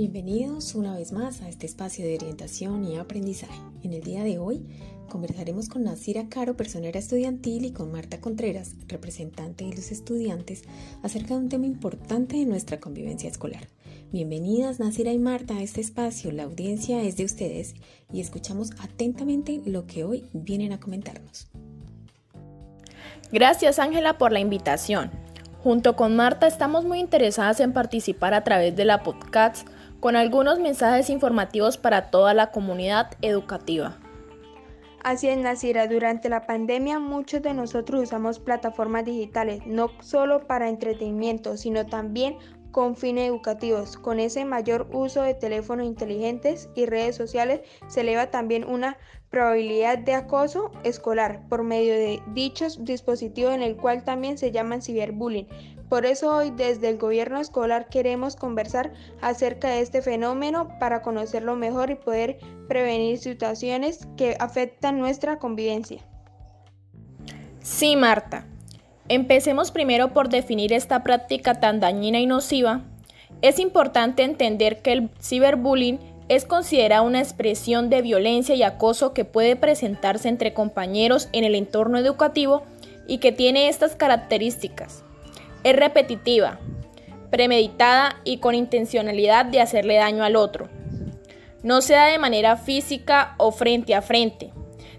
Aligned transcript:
Bienvenidos 0.00 0.74
una 0.76 0.96
vez 0.96 1.12
más 1.12 1.42
a 1.42 1.50
este 1.50 1.66
espacio 1.66 2.06
de 2.06 2.14
orientación 2.14 2.86
y 2.86 2.96
aprendizaje. 2.96 3.60
En 3.82 3.92
el 3.92 4.02
día 4.02 4.24
de 4.24 4.38
hoy 4.38 4.64
conversaremos 5.10 5.68
con 5.68 5.84
Nasira 5.84 6.30
Caro, 6.30 6.56
personera 6.56 6.98
estudiantil, 6.98 7.66
y 7.66 7.72
con 7.72 7.92
Marta 7.92 8.18
Contreras, 8.18 8.76
representante 8.88 9.66
de 9.66 9.76
los 9.76 9.92
estudiantes, 9.92 10.62
acerca 11.02 11.34
de 11.34 11.40
un 11.40 11.50
tema 11.50 11.66
importante 11.66 12.38
de 12.38 12.46
nuestra 12.46 12.80
convivencia 12.80 13.28
escolar. 13.28 13.68
Bienvenidas 14.10 14.80
Nasira 14.80 15.12
y 15.12 15.18
Marta 15.18 15.56
a 15.56 15.62
este 15.62 15.82
espacio. 15.82 16.32
La 16.32 16.44
audiencia 16.44 17.02
es 17.02 17.18
de 17.18 17.26
ustedes 17.26 17.74
y 18.10 18.22
escuchamos 18.22 18.70
atentamente 18.80 19.60
lo 19.66 19.86
que 19.86 20.04
hoy 20.04 20.24
vienen 20.32 20.72
a 20.72 20.80
comentarnos. 20.80 21.48
Gracias 23.30 23.78
Ángela 23.78 24.16
por 24.16 24.32
la 24.32 24.40
invitación. 24.40 25.10
Junto 25.62 25.94
con 25.94 26.16
Marta 26.16 26.46
estamos 26.46 26.86
muy 26.86 27.00
interesadas 27.00 27.60
en 27.60 27.74
participar 27.74 28.32
a 28.32 28.44
través 28.44 28.74
de 28.76 28.86
la 28.86 29.02
podcast 29.02 29.68
con 30.00 30.16
algunos 30.16 30.58
mensajes 30.58 31.10
informativos 31.10 31.76
para 31.76 32.10
toda 32.10 32.34
la 32.34 32.50
comunidad 32.50 33.10
educativa. 33.22 33.98
Así 35.02 35.28
es, 35.28 35.38
Nasira, 35.38 35.86
durante 35.86 36.28
la 36.28 36.46
pandemia 36.46 36.98
muchos 36.98 37.40
de 37.40 37.54
nosotros 37.54 38.02
usamos 38.02 38.38
plataformas 38.38 39.06
digitales, 39.06 39.62
no 39.66 39.90
solo 40.00 40.46
para 40.46 40.68
entretenimiento, 40.68 41.56
sino 41.56 41.86
también 41.86 42.36
con 42.70 42.96
fines 42.96 43.28
educativos. 43.28 43.96
Con 43.96 44.20
ese 44.20 44.44
mayor 44.44 44.88
uso 44.92 45.22
de 45.22 45.34
teléfonos 45.34 45.86
inteligentes 45.86 46.68
y 46.74 46.86
redes 46.86 47.16
sociales 47.16 47.60
se 47.88 48.02
eleva 48.02 48.30
también 48.30 48.64
una 48.64 48.98
probabilidad 49.30 49.98
de 49.98 50.14
acoso 50.14 50.70
escolar 50.84 51.48
por 51.48 51.62
medio 51.62 51.94
de 51.94 52.22
dichos 52.34 52.84
dispositivos 52.84 53.54
en 53.54 53.62
el 53.62 53.76
cual 53.76 54.04
también 54.04 54.38
se 54.38 54.52
llaman 54.52 54.82
ciberbullying. 54.82 55.48
Por 55.90 56.06
eso 56.06 56.32
hoy 56.32 56.50
desde 56.50 56.88
el 56.88 56.98
gobierno 56.98 57.40
escolar 57.40 57.88
queremos 57.88 58.36
conversar 58.36 58.92
acerca 59.20 59.70
de 59.70 59.80
este 59.80 60.02
fenómeno 60.02 60.78
para 60.78 61.02
conocerlo 61.02 61.56
mejor 61.56 61.90
y 61.90 61.96
poder 61.96 62.38
prevenir 62.68 63.18
situaciones 63.18 64.06
que 64.16 64.36
afectan 64.38 65.00
nuestra 65.00 65.40
convivencia. 65.40 66.00
Sí, 67.60 67.96
Marta. 67.96 68.46
Empecemos 69.08 69.72
primero 69.72 70.12
por 70.14 70.28
definir 70.28 70.72
esta 70.72 71.02
práctica 71.02 71.58
tan 71.58 71.80
dañina 71.80 72.20
y 72.20 72.26
nociva. 72.26 72.82
Es 73.42 73.58
importante 73.58 74.22
entender 74.22 74.82
que 74.82 74.92
el 74.92 75.10
ciberbullying 75.20 75.98
es 76.28 76.44
considerada 76.44 77.02
una 77.02 77.18
expresión 77.18 77.90
de 77.90 78.02
violencia 78.02 78.54
y 78.54 78.62
acoso 78.62 79.12
que 79.12 79.24
puede 79.24 79.56
presentarse 79.56 80.28
entre 80.28 80.54
compañeros 80.54 81.28
en 81.32 81.42
el 81.42 81.56
entorno 81.56 81.98
educativo 81.98 82.62
y 83.08 83.18
que 83.18 83.32
tiene 83.32 83.68
estas 83.68 83.96
características. 83.96 85.02
Es 85.62 85.76
repetitiva, 85.76 86.58
premeditada 87.30 88.16
y 88.24 88.38
con 88.38 88.54
intencionalidad 88.54 89.44
de 89.46 89.60
hacerle 89.60 89.96
daño 89.96 90.24
al 90.24 90.36
otro. 90.36 90.68
No 91.62 91.82
se 91.82 91.94
da 91.94 92.06
de 92.06 92.18
manera 92.18 92.56
física 92.56 93.34
o 93.36 93.52
frente 93.52 93.94
a 93.94 94.02
frente, 94.02 94.52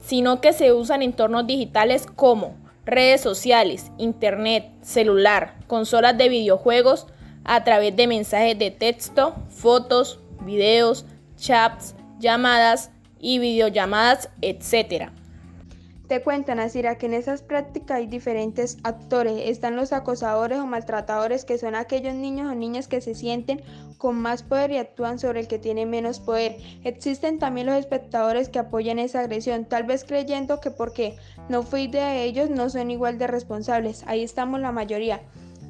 sino 0.00 0.40
que 0.40 0.52
se 0.52 0.72
usa 0.72 0.96
en 0.96 1.02
entornos 1.02 1.46
digitales 1.46 2.06
como 2.06 2.54
redes 2.86 3.20
sociales, 3.20 3.90
internet, 3.98 4.70
celular, 4.80 5.56
consolas 5.66 6.16
de 6.16 6.28
videojuegos, 6.28 7.06
a 7.44 7.62
través 7.62 7.94
de 7.94 8.06
mensajes 8.06 8.58
de 8.58 8.70
texto, 8.70 9.36
fotos, 9.50 10.20
videos, 10.40 11.04
chats, 11.36 11.94
llamadas 12.18 12.90
y 13.20 13.38
videollamadas, 13.38 14.30
etc. 14.40 15.10
Te 16.08 16.22
cuentan, 16.22 16.60
Asira, 16.60 16.98
que 16.98 17.06
en 17.06 17.14
esas 17.14 17.42
prácticas 17.42 17.96
hay 17.96 18.06
diferentes 18.06 18.78
actores. 18.84 19.48
Están 19.48 19.74
los 19.74 19.92
acosadores 19.92 20.60
o 20.60 20.66
maltratadores, 20.66 21.44
que 21.44 21.58
son 21.58 21.74
aquellos 21.74 22.14
niños 22.14 22.48
o 22.48 22.54
niñas 22.54 22.86
que 22.86 23.00
se 23.00 23.16
sienten 23.16 23.60
con 23.98 24.14
más 24.14 24.44
poder 24.44 24.70
y 24.70 24.76
actúan 24.76 25.18
sobre 25.18 25.40
el 25.40 25.48
que 25.48 25.58
tiene 25.58 25.84
menos 25.84 26.20
poder. 26.20 26.58
Existen 26.84 27.40
también 27.40 27.66
los 27.66 27.76
espectadores 27.76 28.48
que 28.48 28.60
apoyan 28.60 29.00
esa 29.00 29.20
agresión, 29.20 29.64
tal 29.64 29.82
vez 29.82 30.04
creyendo 30.04 30.60
que 30.60 30.70
porque 30.70 31.16
no 31.48 31.64
fui 31.64 31.88
de 31.88 32.22
ellos 32.22 32.50
no 32.50 32.70
son 32.70 32.92
igual 32.92 33.18
de 33.18 33.26
responsables. 33.26 34.04
Ahí 34.06 34.22
estamos 34.22 34.60
la 34.60 34.70
mayoría. 34.70 35.22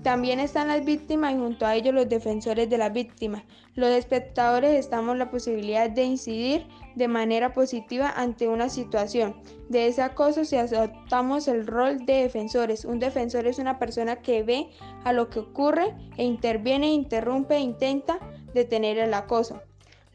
También 0.02 0.38
están 0.38 0.68
las 0.68 0.84
víctimas 0.84 1.34
y 1.34 1.38
junto 1.38 1.66
a 1.66 1.74
ellos 1.74 1.92
los 1.92 2.08
defensores 2.08 2.70
de 2.70 2.78
la 2.78 2.90
víctima. 2.90 3.44
Los 3.74 3.90
espectadores 3.90 4.78
estamos 4.78 5.16
la 5.16 5.30
posibilidad 5.30 5.90
de 5.90 6.04
incidir 6.04 6.66
de 6.94 7.08
manera 7.08 7.52
positiva 7.52 8.10
ante 8.16 8.48
una 8.48 8.68
situación. 8.68 9.36
De 9.68 9.88
ese 9.88 10.02
acoso 10.02 10.44
si 10.44 10.56
adoptamos 10.56 11.48
el 11.48 11.66
rol 11.66 12.06
de 12.06 12.22
defensores. 12.22 12.84
Un 12.84 13.00
defensor 13.00 13.46
es 13.46 13.58
una 13.58 13.78
persona 13.78 14.16
que 14.16 14.42
ve 14.42 14.68
a 15.04 15.12
lo 15.12 15.28
que 15.28 15.40
ocurre 15.40 15.94
e 16.16 16.24
interviene, 16.24 16.92
interrumpe 16.92 17.56
e 17.56 17.60
intenta 17.60 18.18
detener 18.54 18.98
el 18.98 19.12
acoso. 19.12 19.60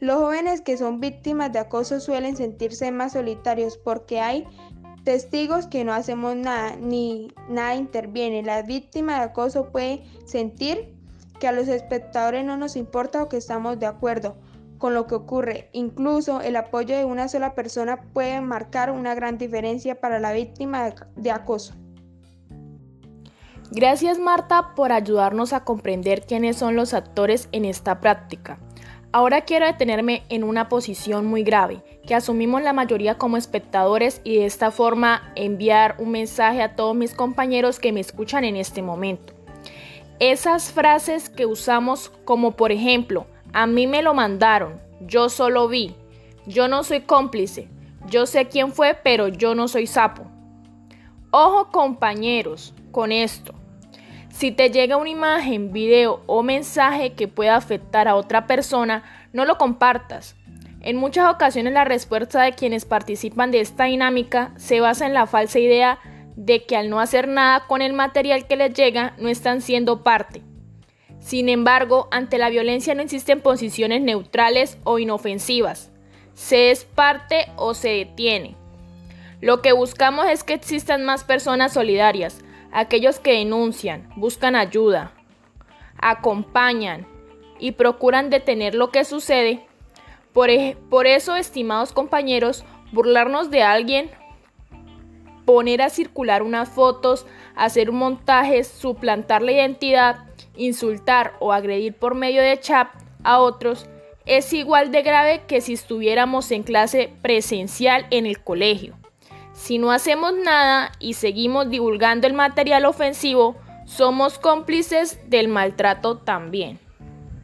Los 0.02 0.16
jóvenes 0.16 0.62
que 0.62 0.76
son 0.76 0.98
víctimas 0.98 1.52
de 1.52 1.60
acoso 1.60 2.00
suelen 2.00 2.36
sentirse 2.36 2.90
más 2.90 3.12
solitarios 3.12 3.78
porque 3.78 4.18
hay 4.18 4.44
testigos 5.04 5.66
que 5.66 5.84
no 5.84 5.92
hacemos 5.92 6.36
nada 6.36 6.76
ni 6.76 7.32
nada 7.48 7.74
interviene. 7.74 8.42
La 8.42 8.62
víctima 8.62 9.18
de 9.18 9.24
acoso 9.24 9.70
puede 9.70 10.04
sentir 10.26 10.94
que 11.40 11.48
a 11.48 11.52
los 11.52 11.68
espectadores 11.68 12.44
no 12.44 12.56
nos 12.56 12.76
importa 12.76 13.22
o 13.22 13.28
que 13.28 13.36
estamos 13.36 13.78
de 13.78 13.86
acuerdo 13.86 14.36
con 14.78 14.94
lo 14.94 15.06
que 15.06 15.14
ocurre. 15.14 15.68
Incluso 15.72 16.40
el 16.40 16.56
apoyo 16.56 16.96
de 16.96 17.04
una 17.04 17.28
sola 17.28 17.54
persona 17.54 18.02
puede 18.12 18.40
marcar 18.40 18.90
una 18.90 19.14
gran 19.14 19.38
diferencia 19.38 20.00
para 20.00 20.18
la 20.18 20.32
víctima 20.32 20.94
de 21.16 21.30
acoso. 21.30 21.74
Gracias 23.70 24.18
Marta 24.18 24.74
por 24.74 24.92
ayudarnos 24.92 25.52
a 25.52 25.64
comprender 25.64 26.26
quiénes 26.26 26.56
son 26.56 26.76
los 26.76 26.94
actores 26.94 27.48
en 27.52 27.64
esta 27.64 28.00
práctica. 28.00 28.58
Ahora 29.14 29.42
quiero 29.42 29.66
detenerme 29.66 30.22
en 30.30 30.42
una 30.42 30.70
posición 30.70 31.26
muy 31.26 31.42
grave, 31.42 31.82
que 32.06 32.14
asumimos 32.14 32.62
la 32.62 32.72
mayoría 32.72 33.18
como 33.18 33.36
espectadores 33.36 34.22
y 34.24 34.36
de 34.36 34.46
esta 34.46 34.70
forma 34.70 35.30
enviar 35.36 35.96
un 35.98 36.12
mensaje 36.12 36.62
a 36.62 36.74
todos 36.76 36.96
mis 36.96 37.14
compañeros 37.14 37.78
que 37.78 37.92
me 37.92 38.00
escuchan 38.00 38.44
en 38.44 38.56
este 38.56 38.80
momento. 38.80 39.34
Esas 40.18 40.72
frases 40.72 41.28
que 41.28 41.44
usamos 41.44 42.10
como 42.24 42.52
por 42.52 42.72
ejemplo, 42.72 43.26
a 43.52 43.66
mí 43.66 43.86
me 43.86 44.02
lo 44.02 44.14
mandaron, 44.14 44.80
yo 45.00 45.28
solo 45.28 45.68
vi, 45.68 45.94
yo 46.46 46.66
no 46.66 46.82
soy 46.82 47.02
cómplice, 47.02 47.68
yo 48.08 48.24
sé 48.24 48.48
quién 48.48 48.72
fue, 48.72 48.94
pero 48.94 49.28
yo 49.28 49.54
no 49.54 49.68
soy 49.68 49.86
sapo. 49.86 50.22
Ojo 51.30 51.70
compañeros 51.70 52.72
con 52.92 53.12
esto. 53.12 53.52
Si 54.32 54.50
te 54.50 54.70
llega 54.70 54.96
una 54.96 55.10
imagen, 55.10 55.72
video 55.72 56.22
o 56.26 56.42
mensaje 56.42 57.12
que 57.12 57.28
pueda 57.28 57.54
afectar 57.54 58.08
a 58.08 58.16
otra 58.16 58.46
persona, 58.46 59.04
no 59.34 59.44
lo 59.44 59.58
compartas. 59.58 60.36
En 60.80 60.96
muchas 60.96 61.32
ocasiones 61.32 61.74
la 61.74 61.84
respuesta 61.84 62.42
de 62.42 62.54
quienes 62.54 62.86
participan 62.86 63.50
de 63.50 63.60
esta 63.60 63.84
dinámica 63.84 64.52
se 64.56 64.80
basa 64.80 65.06
en 65.06 65.12
la 65.12 65.26
falsa 65.26 65.58
idea 65.58 65.98
de 66.34 66.64
que 66.64 66.76
al 66.76 66.88
no 66.88 66.98
hacer 66.98 67.28
nada 67.28 67.66
con 67.68 67.82
el 67.82 67.92
material 67.92 68.46
que 68.48 68.56
les 68.56 68.72
llega 68.72 69.14
no 69.18 69.28
están 69.28 69.60
siendo 69.60 70.02
parte. 70.02 70.42
Sin 71.20 71.50
embargo, 71.50 72.08
ante 72.10 72.38
la 72.38 72.48
violencia 72.48 72.94
no 72.94 73.02
existen 73.02 73.42
posiciones 73.42 74.00
neutrales 74.00 74.78
o 74.82 74.98
inofensivas. 74.98 75.92
Se 76.32 76.70
es 76.70 76.84
parte 76.84 77.48
o 77.56 77.74
se 77.74 77.90
detiene. 77.90 78.56
Lo 79.42 79.60
que 79.60 79.72
buscamos 79.72 80.26
es 80.26 80.42
que 80.42 80.54
existan 80.54 81.04
más 81.04 81.22
personas 81.22 81.74
solidarias, 81.74 82.42
aquellos 82.72 83.20
que 83.20 83.32
denuncian, 83.32 84.08
buscan 84.16 84.56
ayuda, 84.56 85.12
acompañan 85.98 87.06
y 87.58 87.72
procuran 87.72 88.30
detener 88.30 88.74
lo 88.74 88.90
que 88.90 89.04
sucede. 89.04 89.64
Por, 90.32 90.48
por, 90.90 91.06
eso, 91.06 91.36
estimados 91.36 91.92
compañeros, 91.92 92.64
burlarnos 92.90 93.50
de 93.50 93.62
alguien, 93.62 94.10
poner 95.44 95.82
a 95.82 95.90
circular 95.90 96.42
unas 96.42 96.70
fotos, 96.70 97.26
hacer 97.54 97.90
un 97.90 97.96
montaje, 97.96 98.64
suplantar 98.64 99.42
la 99.42 99.52
identidad, 99.52 100.24
insultar 100.56 101.34
o 101.40 101.52
agredir 101.52 101.94
por 101.94 102.14
medio 102.14 102.42
de 102.42 102.58
chat 102.58 102.88
a 103.22 103.38
otros, 103.38 103.86
es 104.24 104.52
igual 104.52 104.90
de 104.92 105.02
grave 105.02 105.42
que 105.46 105.60
si 105.60 105.74
estuviéramos 105.74 106.50
en 106.50 106.62
clase 106.62 107.12
presencial 107.22 108.06
en 108.10 108.26
el 108.26 108.42
colegio. 108.42 108.96
Si 109.52 109.78
no 109.78 109.92
hacemos 109.92 110.32
nada 110.34 110.92
y 110.98 111.14
seguimos 111.14 111.68
divulgando 111.68 112.26
el 112.26 112.32
material 112.32 112.84
ofensivo, 112.84 113.56
somos 113.84 114.38
cómplices 114.38 115.18
del 115.28 115.48
maltrato 115.48 116.16
también. 116.16 116.80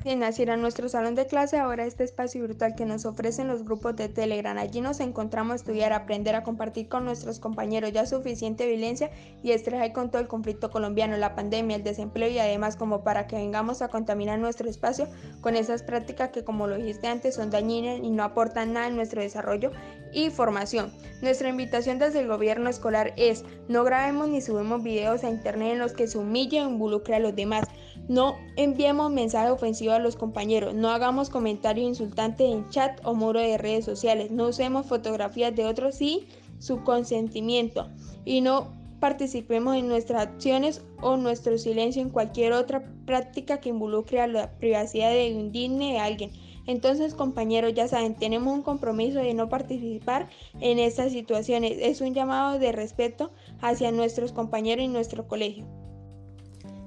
Bien, 0.05 0.23
así 0.23 0.43
era 0.43 0.57
nuestro 0.57 0.89
salón 0.89 1.17
de 1.17 1.27
clase, 1.27 1.59
ahora 1.59 1.85
este 1.85 2.05
espacio 2.05 2.41
virtual 2.43 2.77
que 2.77 2.87
nos 2.87 3.05
ofrecen 3.05 3.49
los 3.49 3.65
grupos 3.65 3.97
de 3.97 4.09
Telegram. 4.09 4.57
Allí 4.57 4.81
nos 4.81 5.01
encontramos 5.01 5.55
a 5.55 5.57
estudiar, 5.57 5.93
aprender, 5.93 6.37
a 6.37 6.45
compartir 6.45 6.89
con 6.89 7.05
nuestros 7.05 7.41
compañeros. 7.41 7.93
Ya 7.93 8.07
suficiente 8.07 8.69
violencia 8.69 9.11
y 9.43 9.51
estrés 9.51 9.93
con 9.93 10.11
todo 10.11 10.23
el 10.23 10.29
conflicto 10.29 10.71
colombiano, 10.71 11.17
la 11.17 11.35
pandemia, 11.35 11.77
el 11.77 11.83
desempleo 11.83 12.31
y 12.31 12.39
además 12.39 12.77
como 12.77 13.03
para 13.03 13.27
que 13.27 13.37
vengamos 13.37 13.83
a 13.83 13.89
contaminar 13.89 14.39
nuestro 14.39 14.71
espacio 14.71 15.09
con 15.41 15.57
esas 15.57 15.83
prácticas 15.83 16.31
que 16.31 16.45
como 16.45 16.69
lo 16.69 16.77
dijiste 16.77 17.09
antes 17.09 17.35
son 17.35 17.51
dañinas 17.51 17.99
y 17.99 18.11
no 18.11 18.23
aportan 18.23 18.75
nada 18.75 18.87
en 18.87 18.97
nuestro 18.97 19.21
desarrollo 19.21 19.73
y 20.13 20.31
formación. 20.31 20.93
Nuestra 21.23 21.49
invitación 21.49 21.99
desde 21.99 22.21
el 22.21 22.29
gobierno 22.29 22.71
escolar 22.71 23.15
es 23.17 23.45
no 23.69 23.83
grabemos 23.83 24.29
ni 24.29 24.41
subimos 24.41 24.83
videos 24.83 25.25
a 25.25 25.29
internet 25.29 25.73
en 25.73 25.81
los 25.81 25.93
que 25.93 26.07
se 26.07 26.19
humille 26.19 26.63
o 26.63 26.69
involucre 26.71 27.17
a 27.17 27.19
los 27.19 27.35
demás. 27.35 27.67
No 28.09 28.39
enviemos 28.57 29.13
mensajes 29.13 29.53
ofensivos 29.53 29.95
a 29.95 29.99
los 29.99 30.17
compañeros, 30.17 30.75
no 30.75 30.89
hagamos 30.89 31.29
comentarios 31.29 31.87
insultantes 31.87 32.51
en 32.51 32.69
chat 32.71 32.99
o 33.05 33.15
muro 33.15 33.39
de 33.39 33.59
redes 33.59 33.85
sociales, 33.85 34.31
no 34.31 34.49
usemos 34.49 34.87
fotografías 34.87 35.55
de 35.55 35.67
otros 35.67 35.97
sin 35.97 36.21
su 36.59 36.83
consentimiento 36.85 37.89
y 38.25 38.41
no 38.41 38.73
participemos 38.99 39.77
en 39.77 39.89
nuestras 39.89 40.23
acciones 40.23 40.83
o 41.03 41.17
nuestro 41.17 41.59
silencio 41.59 42.03
en 42.03 42.09
cualquier 42.09 42.53
otra 42.53 42.83
práctica 43.05 43.61
que 43.61 43.69
involucre 43.69 44.21
a 44.21 44.27
la 44.27 44.53
privacidad 44.59 45.11
de 45.11 45.29
indigne 45.29 45.99
a 45.99 46.05
alguien. 46.05 46.31
Entonces, 46.67 47.15
compañeros, 47.15 47.73
ya 47.75 47.89
saben, 47.89 48.15
tenemos 48.15 48.53
un 48.53 48.63
compromiso 48.63 49.21
de 49.21 49.33
no 49.33 49.49
participar 49.49 50.29
en 50.61 50.79
estas 50.79 51.13
situaciones. 51.13 51.79
Es 51.81 52.03
un 52.03 52.13
llamado 52.13 52.59
de 52.59 52.73
respeto 52.73 53.31
hacia 53.63 53.91
nuestros 53.91 54.33
compañeros 54.33 54.85
y 54.85 54.89
nuestro 54.89 55.27
colegio. 55.27 55.67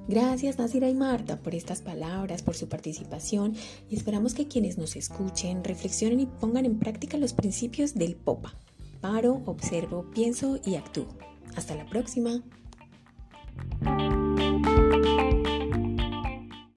Gracias 0.08 0.58
Nasira 0.58 0.90
y 0.90 0.94
Marta 0.94 1.38
por 1.38 1.56
estas 1.56 1.82
palabras, 1.82 2.42
por 2.42 2.56
su 2.56 2.68
participación 2.68 3.56
y 3.90 3.96
esperamos 3.96 4.34
que 4.34 4.48
quienes 4.48 4.78
nos 4.78 4.96
escuchen 4.96 5.64
reflexionen 5.64 6.20
y 6.20 6.26
pongan 6.26 6.66
en 6.66 6.80
práctica 6.80 7.18
los 7.18 7.34
principios 7.34 7.94
del 7.94 8.16
POPA. 8.16 8.54
Paro, 9.00 9.42
observo, 9.46 10.10
pienso 10.12 10.60
y 10.66 10.76
actúo. 10.76 11.08
Hasta 11.56 11.76
la 11.76 11.86
próxima. 11.86 12.42